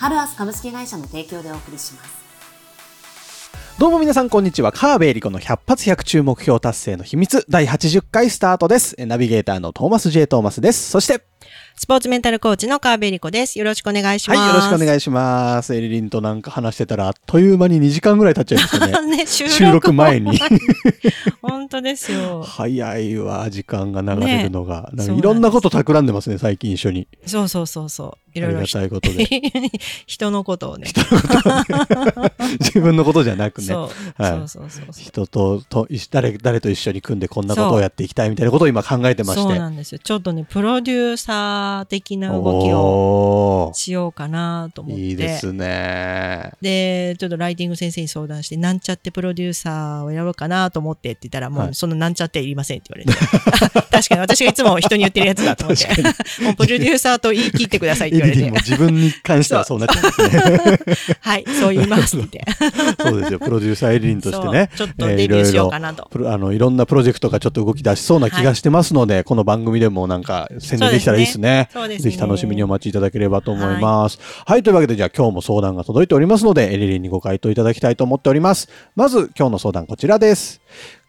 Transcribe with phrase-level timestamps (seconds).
[0.00, 2.20] ハルアス株式会社の提供でお送りします
[3.78, 4.72] どうも皆さんこんにちは。
[4.72, 8.94] 川辺恵里子の100発100中目標達成の秘密第80回スタートです。
[9.06, 10.26] ナビゲーターのトーマス J.
[10.26, 10.90] トーマスです。
[10.90, 11.24] そして、
[11.76, 13.58] スポーツメンタルコーチの川辺理子です。
[13.58, 14.38] よろしくお願いします。
[14.38, 15.74] はい、よろしくお願いします。
[15.74, 19.16] エリリンとなんか話してたら、あっという間に2時間ぐらい経っちゃいましたね。
[19.16, 20.38] ね、収録収録前に。
[21.40, 22.42] 本当ですよ。
[22.42, 24.90] 早いわ、時間が流れるのが。
[24.92, 27.08] なんかそういろんなこと企んでますね、最近一緒に。
[27.24, 28.29] そうそうそうそう。
[28.34, 29.26] いありがろいろたいことで。
[30.06, 30.88] 人のことをね。
[32.60, 33.68] 自分のことじゃなくね。
[33.68, 35.04] そう、はいそうそうそうそう。
[35.04, 39.42] 人とと一誰誰と一緒に組んでこんなことをやっていきたいみたいなことを今考えてまして。
[39.42, 39.98] そうなんですよ。
[40.02, 45.02] ちょっとね、プロデューサー的な動きをしようかなと思って。
[45.02, 46.52] いいですね。
[46.60, 53.80] で、ちょっとライティング先生に相談して、なんちゃってプロデューサーをやろうかなと思ってって言ったら、もはいうそのなんちゃっていりませんって言われて。
[53.90, 55.86] 確かに私がいつも人に言ってるやつだと思って。
[56.42, 58.56] もうプロデューサーと言い切ってくださいってエ言われてリリンも。
[58.56, 60.80] 自分に関してはそうなっちゃうんですね。
[61.20, 62.44] はい、そう言いますって。
[63.00, 63.38] そうですよ。
[63.38, 64.70] プロデューサーエリリンとしてね。
[64.74, 66.08] ちょっとデビューしようかなと。
[66.10, 71.68] プロあのいろんなプロジェクトがちょっと動き出しそうな気がしてますので、この番組でもなんか宣伝できたらいいですね。
[71.72, 74.18] そうですねぜひ楽しみにお待ちいただければと思います。
[74.46, 78.68] はい、というわけでじゃあ今日も相談が届いておりますので、エリリンにご回答いただきたいと思っております。
[78.96, 80.60] まず今日の相談こちらです。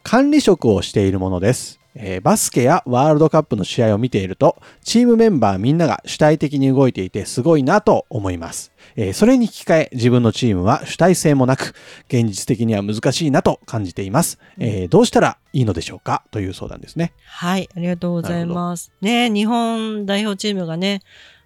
[0.04, 1.81] 管理職をしているものです。
[1.96, 8.72] えーバスケやワールドカップの試合を見ていると、チームメンバーみんなが主体的に動いていてすごいなと思います。
[8.96, 11.74] えーそれに引き換え、自分のチームは主体性もなく、
[12.08, 14.40] 現実的には難しいなと感じています。
[14.58, 17.14] えーどうしたらいいのでしょうかという相談ですね。
[17.26, 18.92] はい、ありがとうございます。
[19.02, 21.02] ね、日本代表チームがね、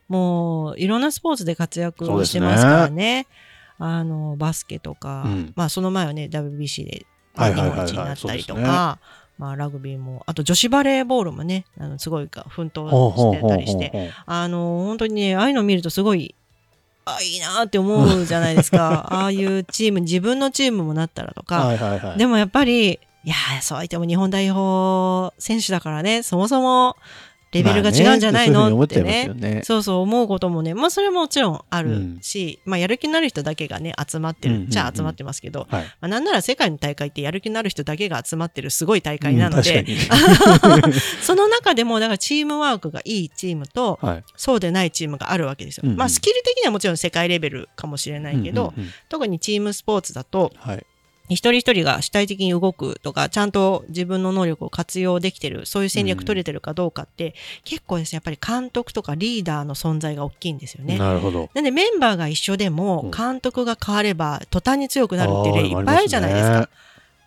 [0.08, 3.28] もういろんなスポーツで活躍をしてますからね。
[3.78, 9.00] あの、バスケとか、うんまあその前はね、WBC で日はいはいはいはい本一になったりとそうですか、
[9.38, 16.36] まあラグビーも、あと女子バレーボールもね、あのすごいか奮闘してたりして、あの、本当にね、ああいうのを見るとすごい、
[17.06, 19.08] あ、いいなって思うじゃないですか。
[19.14, 22.18] ああいうチーム、自分のチームもなったらとか、はいはいはい。
[22.18, 26.96] でもやっぱり、いやーそう言っても日本代表選手だからね、そもそも
[27.56, 29.62] レベルが違うんじゃないの、ってね。
[29.64, 29.78] そう。
[29.78, 35.84] そうそう思うこともね、まあそれももちろんあるし、まあやる気のある人だけがね、集まってる、うんうんうんじゃあ集まってますけど、はい。
[35.84, 39.86] まあなんなら世界の大会ってやる気のある人だけが集まってるすごい大会なので、うん
[41.22, 44.24] その中でもだからチームワークがいいチームと、はい。
[44.36, 45.84] そうでないチームがあるわけですよ。
[45.86, 50.86] うんうんまあスキル的にはもちろん世界レベルかもしれないけど、うんうんうん特にチームスポーツだと、はい。
[51.30, 60.98] 一人一人が主体的に動くとか、ちゃんと自分の能力を活用できてる、そういう戦略取れてるかどうかって、結構ですね、やっぱり監督とかリーダーの存在が大きいんですよね。
[60.98, 61.50] なるほど。
[61.54, 66.70] なんでメンバーが一緒でうんも、監督が変われば途端に強くなるっていう例いっぱいあるじゃないですか。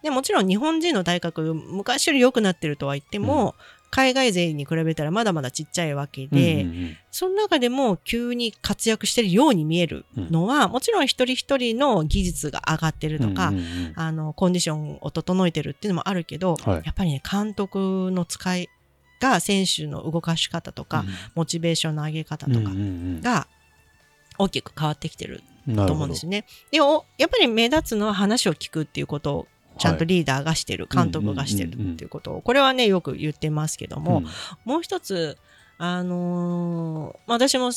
[0.02, 3.56] でもちろん日本人の体格、昔より良くなってるとは言っても、
[3.90, 6.96] 海外勢に比べたらまだまだちっちゃいわけで、うんうんうん。
[7.10, 13.92] その中でも急に活躍してるように見えるのは、もちろん一人一人の技術が上がってるとか、うんうんうん。
[13.96, 16.82] あの、コンディションを整えてるっていうのもあるけど、はい。
[16.84, 18.68] やっぱりね、監督の使い
[19.20, 22.74] が選手の動かし方とか、モチベーションの上げ方とかうんうんう
[23.18, 23.20] ん。
[23.20, 23.48] が
[24.38, 26.44] 大きく変わってきてると思うんですよね。
[26.70, 34.22] でも、やっぱり目立つのは話を聞くっていうことを、ちゃんとリーダーがしてる、監督がしてるっていうことを、これはね、よく言ってますけども、
[34.64, 35.38] もう一つ、
[35.78, 37.70] あのーまあ私も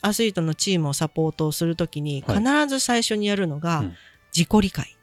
[0.00, 3.96] アスリートのチームをサポートするときに、はい必ず最初にやるのがうん、
[4.34, 4.96] 自己理解。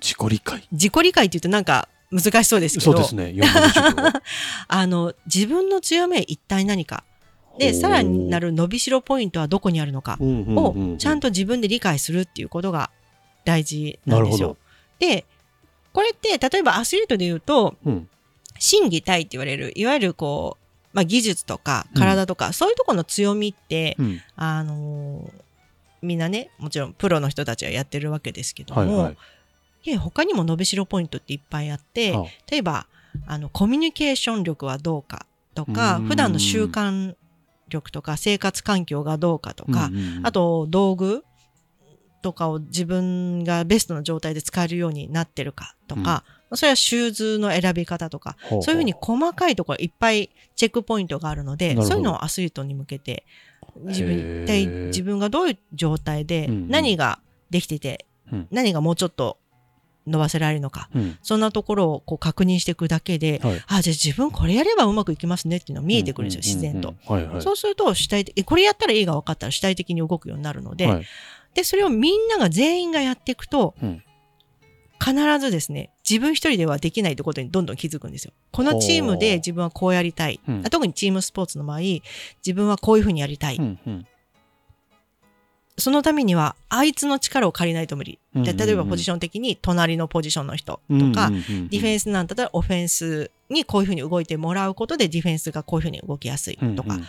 [0.00, 0.68] 自己理解？
[0.72, 3.32] 自己理解って言うとなんか難しそうですけど、そうですね。
[3.34, 4.20] 4分の1
[4.68, 7.04] あの、自分の強みは一体何か。
[7.58, 11.28] で、さらになる伸びしろポイントはどこにあるのかを、ちゃんと。
[11.28, 12.90] と自分で理解するっていうことが
[13.44, 14.56] 大事ななんですよ。。
[14.98, 15.26] で、
[15.92, 18.08] これって、例えばアスリートで言うと、うん。
[18.58, 20.62] 心技体って言われる、いわゆるこう、
[20.92, 24.20] まあ、技術とか体とか、そういうところの強みって、うん。
[24.36, 25.42] あのー
[26.02, 29.12] みんなね、もちろんプロの人たちはやってるわけですけども、はいは
[29.84, 29.96] い。
[29.96, 32.24] 他にも伸びしろポイントっていっぱいあって、あ。
[32.50, 32.86] 例えば、
[33.26, 37.14] あの、コミュニケーション力はどうかとかうん、普段の習慣
[37.68, 40.26] 力とか生活環境がどうかとか、うんうんうん。
[40.26, 41.24] あと道具
[42.22, 46.24] とかを自分がベストの状態で使えるようになってるかとか、
[46.54, 53.24] それはシューズの選び方とか、ほほそういうふうに細かいところいっぱいチェックポイントがあるのでそういうのをアスリートに向けて、
[53.76, 57.18] 自分、一体自分がどういう状態でうんうん何が
[57.50, 58.48] できててうん。
[58.50, 59.38] 何がもうちょっと
[60.06, 61.18] 伸ばせられるのか、うん。
[61.22, 63.62] そんなところをこう確認していくだけで、はい。
[63.68, 66.88] あ、じゃあ自分これやればうまくいきますねっていうのが見えてくるんですよ、自然と。。
[66.90, 67.24] うんうんうん。
[67.26, 67.42] はいはい。
[67.42, 71.04] そうすると主体的、えこれやったらいいが分かったら主体的に動くようになるので、はい
[71.54, 74.02] で、それをみんなが全員がやっていくと、うん
[75.04, 78.32] 必ずですね、自分一人ではできないってことにどんどん気づくんですよ。
[78.52, 80.38] このチームで自分はこうやりたい。
[80.46, 83.56] うんあ特にチームスポーツの場合、自分はこういうふうにやりたい。
[83.56, 84.06] うんうん
[85.78, 88.18] そのためには、あいつの力を借りないと無理。
[88.34, 97.06] で例えばポジション的に隣のポジションの人とか、ディフェンスなんだったらオフェンスにこういうふうに動いてもらうことでディフェンスがこういうふうに動きやすいとか、うんうん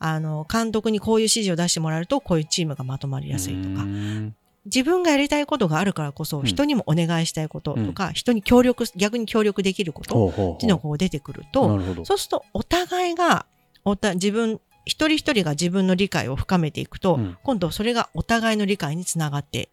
[0.00, 3.84] あの、監督にこういう指示を出してもらえるとこういうチームがまとまりやすいとか。
[3.84, 4.34] う、ん。
[4.64, 6.44] 自分がやりたいことがあるからこそ、ん。
[6.44, 12.04] 人にもお願いしたいこととか、人に協力、逆に協力できることっていうのがこう出てくると。
[12.04, 13.46] そうするとお互いが、
[13.84, 17.36] おた自分、一人一人が自分の理解を深めていくと、うん。
[17.42, 19.68] 今度それがお互いの理解につながって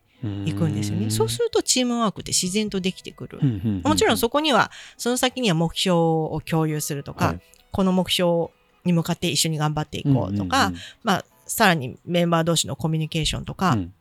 [0.46, 1.10] いくんですよね。
[1.10, 3.40] そうするとチームワークって自然とできてくる。
[3.84, 7.40] もちろんそこには、その先には目標を共有するとか、はい。
[7.72, 8.50] この目標
[8.88, 10.72] に向かって一緒に頑張っていこうとか、
[11.04, 13.94] まあ、さらにメンバー同士のコミュニケーションとか、うん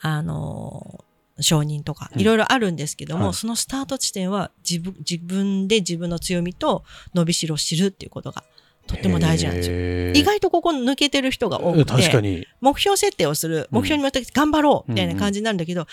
[0.00, 1.04] あのー
[1.40, 8.44] 承認とか、うんいろいろあるんですけども、はいそのスタート地点は自分、自分で自分の強みと伸びしろを知るっていうことが
[8.86, 10.22] とっても大事なんですよ。
[10.22, 12.46] 意外とここ抜けてる人が多くて。
[12.60, 15.86] 目標設定をする、目標に向かって頑張ろうみたいな感じになるんだけど、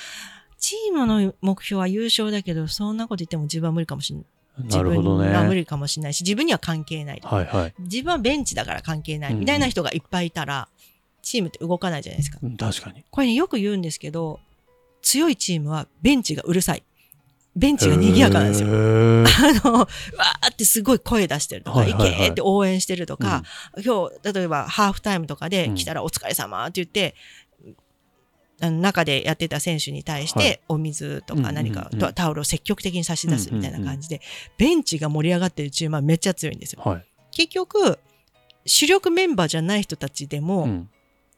[0.59, 4.25] チームの目標は優勝だけど、そんなこと言っても自分は無理かもしれない。
[4.59, 5.55] 自なるほど分は無ね。
[5.55, 7.21] 理かもしれないし、自分には関係ない。
[7.23, 7.73] はいはい。
[7.79, 10.67] 自分はベンチだから関係ないうんうんみたいな人がいっぱいいたら、
[11.21, 12.39] チームって動かないじゃないですか。
[12.41, 13.03] うん確かに。
[13.09, 14.39] これね、よく言うんですけど、
[15.01, 16.83] 強いチームはベンチがうるさい。
[17.53, 18.67] ベンチが賑やかなんですよ。
[18.69, 23.43] あの、わーってすごい声出してるとか、はいはいはいいけーって応援してるとか、
[23.83, 27.13] 今日、例えばハーフタイムとかでうん来たらお疲れ様って言って、
[28.69, 34.21] 中でやってた選手に対しはいてお水とか何かタオルを積極的に差し出すみたいな感じで、
[34.57, 36.81] ベンチが盛り上がってるチームはめっちゃ強いんですよ。
[36.83, 37.05] はい。
[37.31, 37.97] 結局、
[38.65, 40.89] 主力メンバーじゃない人たちでも、うん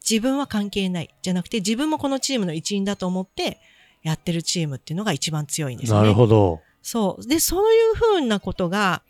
[0.08, 3.60] 自分は関係ないじゃなくて自分もこのチームの一員だと思って
[4.04, 6.02] やってるチームっていうのが一番強いんですよね。
[6.02, 6.60] なるほど。
[6.82, 7.26] そう。
[7.26, 9.02] で、そういうふうなことが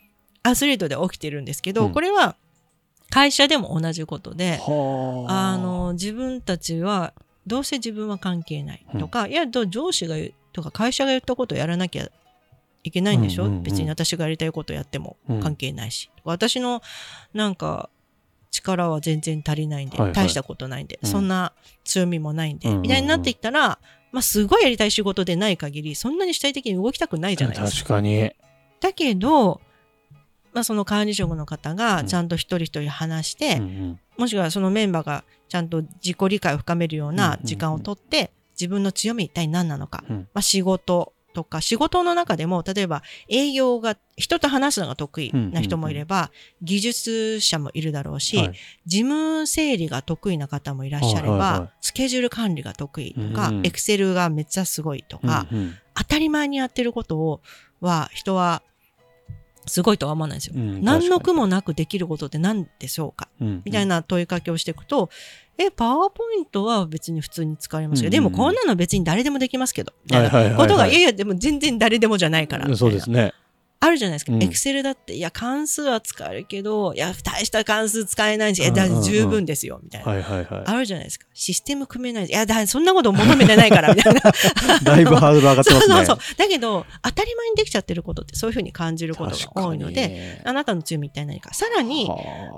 [0.44, 2.36] アスリートで起きてるんですけど、うんこれは
[3.10, 7.14] 会社でも同じことで、はあの、自分たちは
[7.46, 8.86] どうせ自分は関係ない？
[9.00, 10.16] とか、いや、ど上司が
[10.54, 12.10] とか会社が言ったことをやらなきゃ
[12.84, 15.40] いけないんでしょ、うんうんうん別に私がやりたいことやってもうん。
[15.42, 16.10] 関係ないし。
[16.24, 16.82] 私の
[17.34, 17.90] なんか
[18.52, 20.14] 力は全然足りないんで、はいはい。
[20.16, 21.10] 大したことないんで、うん。
[21.10, 21.54] そんな
[21.84, 22.82] 強みもないんで、うんうんうん。
[22.84, 23.80] みたいになっていったら、
[24.12, 27.78] まあ、すごいやりたい仕事でない限り、そんなに主体的に動きたくないじゃないですか。
[27.80, 28.32] 確かに。
[28.80, 29.60] だけど、
[30.54, 31.76] まあ、その管理職の方うん。
[31.78, 40.18] がちゃんと一人一人話して、うんうんもしくはそのメンバーがちゃんと自己理解を深めるような時間をとって、自分の強み一体何なのか、うん。
[40.34, 46.32] まあ、仕事とか仕事の中でも例えば営業が人と話すのが得意な人もいれば、
[46.62, 48.54] 技術者もいるだろうし、はい。
[48.86, 51.70] 事務整理が得意な方もいらっしゃれば、はいはいはい。
[51.82, 55.74] スケジュール管理が得意とか、うんエクセルがめっちゃすごいとか、うんうん。
[55.96, 57.42] 当たり前にやってることを
[57.82, 58.62] は人は
[59.66, 60.54] すごいとは思わないんですよ。
[60.56, 63.30] うん何の苦もなくできることって何でしょうか？
[63.40, 63.62] にうん。
[63.66, 65.10] みたいな問いかけをしていくと、
[65.58, 68.12] え、パワーポイントは別に普通に使えますけど、うん。
[68.12, 72.76] でもこんなの別に誰でもできますけど、みたいなことが、いやいや、でも全然誰でもじゃないから。
[72.76, 73.34] そうですね。
[73.84, 74.34] あるじゃないですか。
[74.34, 80.12] うんエクセルだって、いや、関数は使えるけど、いや、大した関数使えないし、いや、十分ですよ、みたいな。
[80.12, 81.28] はいはいはあるじゃないですか。
[81.34, 84.20] システム組めないしいや、だそんなこと求めてないから、みたいな。
[84.22, 84.24] い。
[84.84, 85.96] だいぶハードル上がってますね。
[85.96, 86.36] そうそうそう。
[86.38, 91.54] だけど、当たり前にできちゃってることってそういうふうに感じることが多いので、で、あなたの強み一体何か。
[91.54, 92.10] さらに、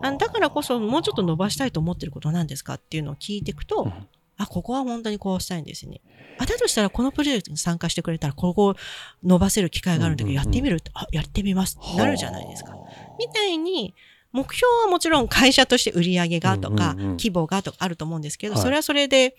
[0.03, 6.01] あだからこそもうちょっと伸ばしたいと思ってることは何ですかっていうのを聞いていくと、うんあ、ここは本当にこうしたいんですね。
[6.37, 8.75] あ、だとしたらこのプロジェクトに参加してくれたら、ここを
[9.23, 10.45] 伸ばせる機会があるんだけど、うんうんうん。
[10.45, 11.77] やってみるってあ、やってみます。
[11.81, 12.75] ってなるじゃないですか。
[13.17, 13.93] みたいに、
[14.31, 17.11] 目標はもちろん会社として売り上げがとか、うんうんうん。
[17.11, 18.63] 規模がとかあると思うんですけど、はい。
[18.63, 19.35] それはそれで、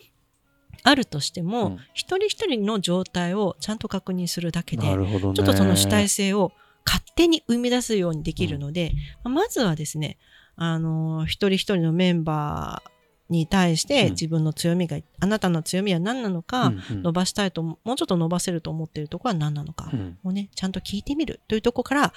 [0.82, 1.78] あるとしても、うん。
[1.92, 5.34] 一人一人の状態をちゃんと確認するだけで、なるほどね。
[5.34, 6.52] ちょっとその主体性を
[6.86, 8.92] 勝手に生み出すようにできるので、
[9.24, 10.16] まずはですね、
[10.56, 12.95] あの、一人一人のメンバー
[13.28, 22.12] に対してうん自分の強みが、あなたの強みは何なのか、うんうん伸ばしたいと、もうちょっと伸ばせると思っているところは何なのかうんをね、ちゃんと聞いてみるというところから、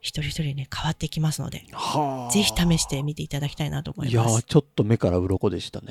[0.00, 4.42] 一人一人ね、変わっていきますので、はあぜひ試してみていただきたいなと思いいやーます。
[4.42, 5.86] ちょっと目から鱗でしたね。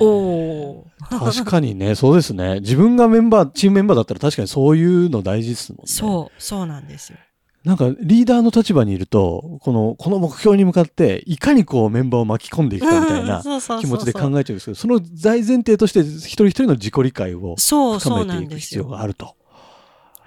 [1.10, 2.60] 確かにね、そうですね。
[2.60, 5.84] 自分がメンバー、チームメンバーだったら確かにそういうの大事ですもんね。
[5.86, 7.20] そう、そうなんですよ。
[7.64, 13.44] なんかリーダーの立場にいると、この、この目標に向かって、いかにこうメンバーを巻き込んでいくかみたいな
[13.80, 18.88] 気持ちで考えちゃうんですけど、その大前提として一人一人の自己理解を深めていく必要。
[18.88, 19.36] があると。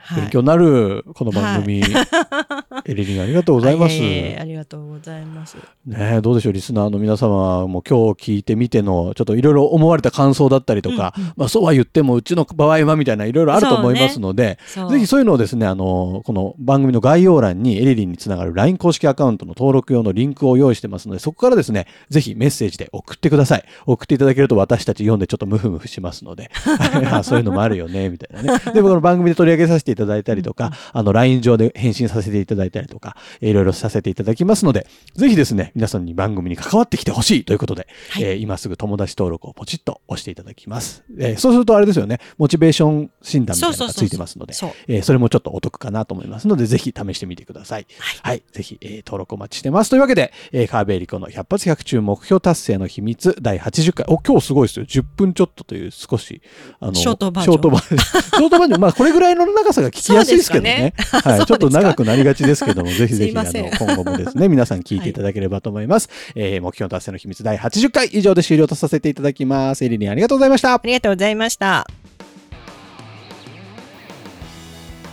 [0.05, 1.81] はい勉強になる、この番組。
[2.85, 3.95] エリリンありがとうございます。
[3.95, 5.57] ありがとうございます。
[5.87, 23.65] ねえどうでしょう、リスナーの皆様も今日聞いてみての、ちょっといろいろ思われた感想だったりとか、うんうんまあそうは言っても、うちの場合はみたいないろいろあると思いますので、そうぜひそういうのをですね、あの、この番組の概要欄にエリリンにつながる LINE 公式アカウントの登録用のリンクを用意してますので、そこからですね、ぜひメッセージで送ってください。
[23.87, 26.51] 送っていただけると私たち読んでちょっとムフムフしますので、
[27.11, 28.61] あそういうのもあるよね、みたいなね。
[28.75, 41.05] で、この番組で取り上げさせていただいたりとか、あの、LINE 上で返信させていただいたりとか、いろいろさせていただきますので、ぜひですね、皆さんに番組に関わってきてほしいということで、はいえー今すぐ友達登録をポチッと押していただきます。
[41.19, 44.55] えーそうするとあれですよね、モチベーション診断みたいなのがついてますので、
[45.03, 47.87] それもちょっとお得かなと思いますので、ぜひ試してみてください。
[48.23, 48.43] はい。
[48.53, 49.91] ぜひ、えー登録お待ちしてます。
[49.91, 54.07] というわけで、えー、川辺エリコの100発100中目標達成の秘密第80回。
[54.09, 54.87] お、今日すごいですよ。
[54.87, 56.43] 10分ちょっとという少し、
[56.81, 57.99] あの、ショートバージョンショートバージョン。
[57.99, 58.81] ショートバージョン。
[58.81, 60.95] まあ、これぐらいの長さが聞きやすいですけどね。
[61.25, 61.47] はい。
[61.47, 66.09] ちょっと長くなりがちですけども、ぜひぜひ、あの、今後もですね、皆さん聞いていただければと思います。
[66.35, 69.85] えー目標達成の秘密第80回以上で終了とさせていただきます。
[69.85, 70.81] エリリンありがとうございましたあ。
[70.85, 71.87] りがとうございました。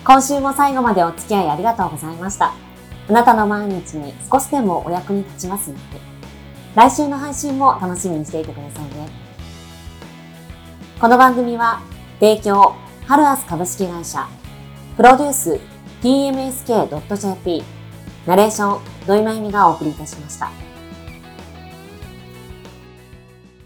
[0.04, 2.54] 今週も最後までお付き合いありがとうございました。
[3.10, 6.01] あなたの毎日に少しでもお役に立ちますように。
[6.75, 9.10] 来週の配信も楽しみにしていてくださいね。
[11.00, 11.82] この番組は、
[12.20, 12.75] 提供、
[13.06, 14.28] ハルアス株式会社、
[15.01, 15.60] プロデュース、
[16.03, 17.63] tmsk.jp、
[18.27, 20.71] ナレーション、土井まゆみがお送りいたしました。